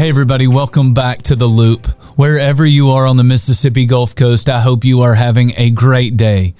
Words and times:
Hey, 0.00 0.08
everybody, 0.08 0.46
welcome 0.46 0.94
back 0.94 1.20
to 1.24 1.36
The 1.36 1.44
Loop. 1.44 1.86
Wherever 2.16 2.64
you 2.64 2.88
are 2.88 3.04
on 3.04 3.18
the 3.18 3.22
Mississippi 3.22 3.84
Gulf 3.84 4.14
Coast, 4.14 4.48
I 4.48 4.60
hope 4.62 4.82
you 4.82 5.02
are 5.02 5.12
having 5.12 5.52
a 5.58 5.68
great 5.68 6.16
day. 6.16 6.54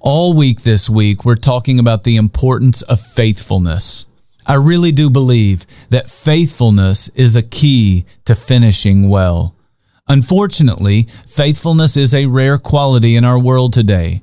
All 0.00 0.32
week 0.32 0.62
this 0.62 0.88
week, 0.88 1.22
we're 1.22 1.36
talking 1.36 1.78
about 1.78 2.04
the 2.04 2.16
importance 2.16 2.80
of 2.80 2.98
faithfulness. 2.98 4.06
I 4.46 4.54
really 4.54 4.90
do 4.90 5.10
believe 5.10 5.66
that 5.90 6.08
faithfulness 6.08 7.08
is 7.08 7.36
a 7.36 7.42
key 7.42 8.06
to 8.24 8.34
finishing 8.34 9.10
well. 9.10 9.54
Unfortunately, 10.08 11.02
faithfulness 11.26 11.94
is 11.94 12.14
a 12.14 12.24
rare 12.24 12.56
quality 12.56 13.16
in 13.16 13.24
our 13.26 13.38
world 13.38 13.74
today, 13.74 14.22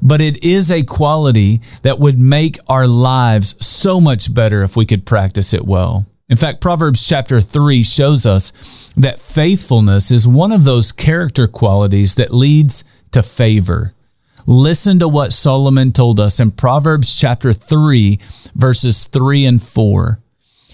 but 0.00 0.20
it 0.20 0.44
is 0.44 0.70
a 0.70 0.84
quality 0.84 1.62
that 1.82 1.98
would 1.98 2.20
make 2.20 2.58
our 2.68 2.86
lives 2.86 3.56
so 3.66 4.00
much 4.00 4.32
better 4.32 4.62
if 4.62 4.76
we 4.76 4.86
could 4.86 5.04
practice 5.04 5.52
it 5.52 5.66
well. 5.66 6.06
In 6.28 6.36
fact, 6.36 6.60
Proverbs 6.60 7.06
chapter 7.06 7.40
3 7.40 7.82
shows 7.82 8.24
us 8.24 8.92
that 8.96 9.20
faithfulness 9.20 10.10
is 10.10 10.26
one 10.26 10.52
of 10.52 10.64
those 10.64 10.90
character 10.90 11.46
qualities 11.46 12.14
that 12.14 12.32
leads 12.32 12.84
to 13.12 13.22
favor. 13.22 13.94
Listen 14.46 14.98
to 14.98 15.08
what 15.08 15.32
Solomon 15.32 15.92
told 15.92 16.18
us 16.18 16.40
in 16.40 16.50
Proverbs 16.50 17.14
chapter 17.14 17.52
3, 17.52 18.18
verses 18.54 19.04
3 19.04 19.44
and 19.44 19.62
4. 19.62 20.18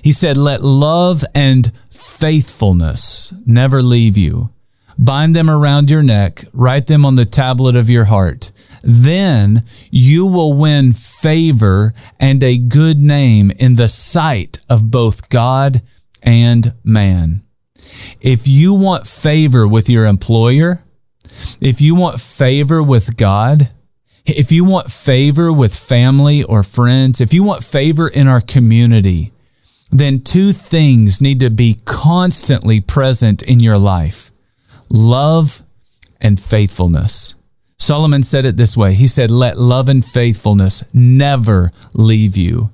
He 0.02 0.12
said, 0.12 0.36
Let 0.36 0.62
love 0.62 1.24
and 1.34 1.72
faithfulness 1.90 3.34
never 3.44 3.82
leave 3.82 4.16
you. 4.16 4.50
Bind 4.98 5.34
them 5.34 5.50
around 5.50 5.90
your 5.90 6.02
neck, 6.02 6.44
write 6.52 6.86
them 6.86 7.04
on 7.04 7.16
the 7.16 7.24
tablet 7.24 7.74
of 7.74 7.90
your 7.90 8.04
heart 8.04 8.52
then 8.82 9.64
you 9.90 10.26
will 10.26 10.52
win 10.52 10.92
favor 10.92 11.94
and 12.18 12.42
a 12.42 12.58
good 12.58 12.98
name 12.98 13.50
in 13.52 13.76
the 13.76 13.88
sight 13.88 14.58
of 14.68 14.90
both 14.90 15.28
God 15.28 15.82
and 16.22 16.74
man. 16.84 17.42
If 18.20 18.46
you 18.46 18.74
want 18.74 19.06
favor 19.06 19.66
with 19.66 19.88
your 19.88 20.06
employer, 20.06 20.82
if 21.60 21.80
you 21.80 21.94
want 21.94 22.20
favor 22.20 22.82
with 22.82 23.16
God, 23.16 23.70
if 24.26 24.52
you 24.52 24.64
want 24.64 24.90
favor 24.90 25.52
with 25.52 25.74
family 25.74 26.42
or 26.42 26.62
friends, 26.62 27.20
if 27.20 27.32
you 27.32 27.42
want 27.42 27.64
favor 27.64 28.08
in 28.08 28.28
our 28.28 28.40
community, 28.40 29.32
then 29.90 30.20
two 30.20 30.52
things 30.52 31.20
need 31.20 31.40
to 31.40 31.50
be 31.50 31.78
constantly 31.84 32.80
present 32.80 33.42
in 33.42 33.60
your 33.60 33.78
life 33.78 34.30
love 34.92 35.62
and 36.20 36.40
faithfulness. 36.40 37.34
Solomon 37.90 38.22
said 38.22 38.44
it 38.44 38.56
this 38.56 38.76
way 38.76 38.94
He 38.94 39.08
said, 39.08 39.32
Let 39.32 39.58
love 39.58 39.88
and 39.88 40.04
faithfulness 40.04 40.84
never 40.94 41.72
leave 41.92 42.36
you. 42.36 42.72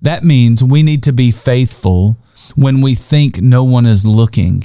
That 0.00 0.24
means 0.24 0.64
we 0.64 0.82
need 0.82 1.02
to 1.02 1.12
be 1.12 1.32
faithful 1.32 2.16
when 2.56 2.80
we 2.80 2.94
think 2.94 3.42
no 3.42 3.62
one 3.62 3.84
is 3.84 4.06
looking. 4.06 4.64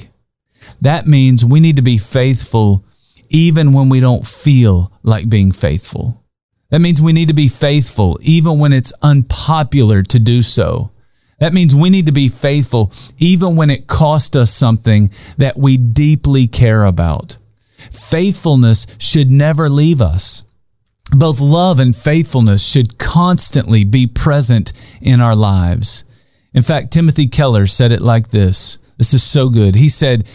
That 0.80 1.06
means 1.06 1.44
we 1.44 1.60
need 1.60 1.76
to 1.76 1.82
be 1.82 1.98
faithful 1.98 2.82
even 3.28 3.74
when 3.74 3.90
we 3.90 4.00
don't 4.00 4.26
feel 4.26 4.90
like 5.02 5.28
being 5.28 5.52
faithful. 5.52 6.24
That 6.70 6.80
means 6.80 7.02
we 7.02 7.12
need 7.12 7.28
to 7.28 7.34
be 7.34 7.48
faithful 7.48 8.18
even 8.22 8.58
when 8.58 8.72
it's 8.72 8.94
unpopular 9.02 10.02
to 10.04 10.18
do 10.18 10.42
so. 10.42 10.92
That 11.40 11.52
means 11.52 11.74
we 11.74 11.90
need 11.90 12.06
to 12.06 12.12
be 12.12 12.30
faithful 12.30 12.90
even 13.18 13.54
when 13.54 13.68
it 13.68 13.86
costs 13.86 14.34
us 14.34 14.50
something 14.50 15.10
that 15.36 15.58
we 15.58 15.76
deeply 15.76 16.46
care 16.46 16.86
about. 16.86 17.36
Faithfulness 17.90 18.86
should 18.98 19.30
never 19.30 19.68
leave 19.68 20.00
us. 20.00 20.44
Both 21.12 21.40
love 21.40 21.80
and 21.80 21.96
faithfulness 21.96 22.64
should 22.64 22.98
constantly 22.98 23.84
be 23.84 24.06
present 24.06 24.72
in 25.00 25.20
our 25.20 25.34
lives. 25.34 26.04
In 26.54 26.62
fact, 26.62 26.92
Timothy 26.92 27.26
Keller 27.26 27.66
said 27.66 27.92
it 27.92 28.00
like 28.00 28.30
this. 28.30 28.78
This 28.96 29.14
is 29.14 29.22
so 29.22 29.48
good. 29.48 29.74
He 29.76 29.88
said, 29.88 30.28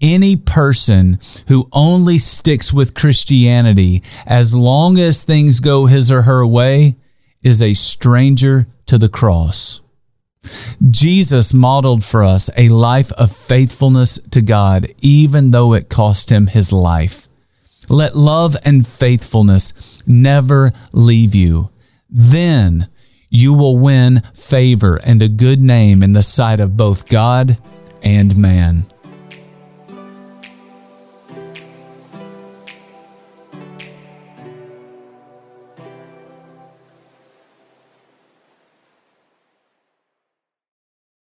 any 0.00 0.36
person 0.36 1.18
who 1.48 1.68
only 1.72 2.18
sticks 2.18 2.72
with 2.72 2.94
Christianity 2.94 4.02
as 4.26 4.54
long 4.54 4.98
as 4.98 5.24
things 5.24 5.60
go 5.60 5.86
his 5.86 6.12
or 6.12 6.22
her 6.22 6.46
way 6.46 6.96
is 7.42 7.62
a 7.62 7.74
stranger 7.74 8.66
to 8.86 8.98
the 8.98 9.08
cross. 9.08 9.80
Jesus 10.90 11.54
modeled 11.54 12.04
for 12.04 12.24
us 12.24 12.50
a 12.56 12.68
life 12.68 13.12
of 13.12 13.30
faithfulness 13.30 14.18
to 14.30 14.40
God, 14.40 14.86
even 15.00 15.50
though 15.50 15.74
it 15.74 15.88
cost 15.88 16.30
him 16.30 16.46
his 16.46 16.72
life. 16.72 17.28
Let 17.88 18.14
love 18.14 18.56
and 18.64 18.86
faithfulness 18.86 20.06
never 20.06 20.72
leave 20.92 21.34
you. 21.34 21.70
Then 22.10 22.88
you 23.30 23.54
will 23.54 23.78
win 23.78 24.20
favor 24.34 25.00
and 25.02 25.22
a 25.22 25.28
good 25.28 25.60
name 25.60 26.02
in 26.02 26.12
the 26.12 26.22
sight 26.22 26.60
of 26.60 26.76
both 26.76 27.08
God 27.08 27.58
and 28.02 28.36
man. 28.36 28.84